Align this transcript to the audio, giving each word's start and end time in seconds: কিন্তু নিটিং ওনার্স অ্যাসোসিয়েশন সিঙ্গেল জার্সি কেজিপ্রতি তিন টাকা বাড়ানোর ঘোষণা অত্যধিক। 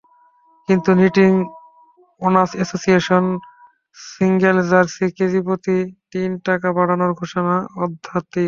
কিন্তু 0.69 0.89
নিটিং 0.99 1.31
ওনার্স 2.21 2.51
অ্যাসোসিয়েশন 2.57 3.23
সিঙ্গেল 3.97 4.57
জার্সি 4.69 5.05
কেজিপ্রতি 5.17 5.77
তিন 6.11 6.29
টাকা 6.47 6.67
বাড়ানোর 6.77 7.11
ঘোষণা 7.19 7.55
অত্যধিক। 7.83 8.39